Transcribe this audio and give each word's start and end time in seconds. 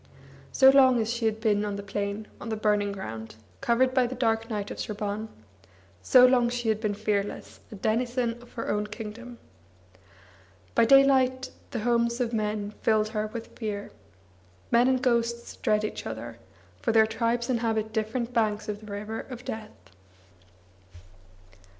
So 0.51 0.71
long 0.71 0.99
as 0.99 1.13
she 1.13 1.25
had 1.25 1.39
been 1.39 1.63
on 1.63 1.75
the 1.75 1.83
plain, 1.83 2.25
on 2.41 2.49
the 2.49 2.55
burning 2.55 2.91
ground, 2.91 3.35
covered 3.61 3.93
by 3.93 4.07
the 4.07 4.15
dark 4.15 4.49
night 4.49 4.71
of 4.71 4.79
Sraban, 4.79 5.27
so 6.01 6.25
long 6.25 6.49
she 6.49 6.69
had 6.69 6.81
been 6.81 6.95
fearless, 6.95 7.59
a 7.71 7.75
denizen 7.75 8.41
of 8.41 8.51
her 8.53 8.67
own 8.67 8.87
kingdom. 8.87 9.37
By 10.73 10.85
daylight 10.85 11.51
the 11.69 11.81
homes 11.81 12.19
of 12.19 12.33
men 12.33 12.71
filled 12.81 13.09
her 13.09 13.27
with 13.27 13.55
fear. 13.55 13.91
Men 14.71 14.87
and 14.87 15.03
ghosts 15.03 15.55
dread 15.57 15.83
each 15.83 16.07
other, 16.07 16.39
for 16.81 16.91
their 16.91 17.05
tribes 17.05 17.47
inhabit 17.47 17.93
different 17.93 18.33
banks 18.33 18.67
of 18.67 18.79
the 18.79 18.91
river 18.91 19.19
of 19.19 19.45
death. 19.45 19.91